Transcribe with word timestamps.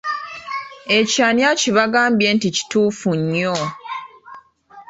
Ekyo 0.97 1.21
ani 1.29 1.41
akibagambye 1.51 2.27
nti 2.35 2.47
kituufu 2.55 3.09
nnyo? 3.19 3.57